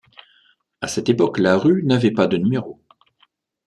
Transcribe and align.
À 0.81 0.87
cette 0.87 1.09
époque, 1.09 1.37
la 1.37 1.55
rue 1.59 1.83
n'avait 1.83 2.09
pas 2.09 2.25
de 2.25 2.35
numéros. 2.37 2.81